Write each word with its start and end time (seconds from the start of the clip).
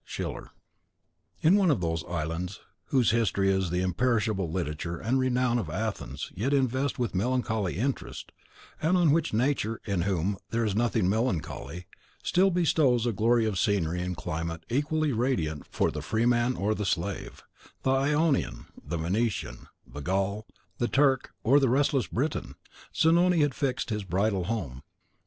Schiller. 0.03 0.49
In 1.43 1.55
one 1.55 1.69
of 1.69 1.79
those 1.79 2.03
islands 2.05 2.59
whose 2.85 3.11
history 3.11 3.51
the 3.51 3.83
imperishable 3.83 4.49
literature 4.51 4.99
and 4.99 5.19
renown 5.19 5.59
of 5.59 5.69
Athens 5.69 6.31
yet 6.33 6.53
invest 6.55 6.97
with 6.97 7.13
melancholy 7.13 7.75
interest, 7.77 8.31
and 8.81 8.97
on 8.97 9.11
which 9.11 9.31
Nature, 9.31 9.79
in 9.85 10.01
whom 10.01 10.39
"there 10.49 10.65
is 10.65 10.75
nothing 10.75 11.07
melancholy," 11.07 11.85
still 12.23 12.49
bestows 12.49 13.05
a 13.05 13.11
glory 13.11 13.45
of 13.45 13.59
scenery 13.59 14.01
and 14.01 14.17
climate 14.17 14.65
equally 14.69 15.13
radiant 15.13 15.67
for 15.69 15.91
the 15.91 16.01
freeman 16.01 16.55
or 16.55 16.73
the 16.73 16.83
slave, 16.83 17.43
the 17.83 17.91
Ionian, 17.91 18.65
the 18.83 18.97
Venetian, 18.97 19.67
the 19.85 20.01
Gaul, 20.01 20.47
the 20.79 20.87
Turk, 20.87 21.31
or 21.43 21.59
the 21.59 21.69
restless 21.69 22.07
Briton, 22.07 22.55
Zanoni 22.91 23.41
had 23.41 23.53
fixed 23.53 23.91
his 23.91 24.03
bridal 24.03 24.45
home. 24.45 24.81